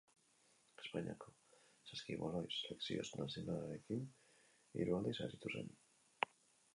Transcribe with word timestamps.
Espainiako 0.83 1.27
saskibaloi 1.89 2.41
selekzio 2.55 3.05
nazionalarekin 3.21 4.01
hiru 4.79 4.97
aldiz 5.01 5.15
aritu 5.27 5.53
zen. 5.59 5.71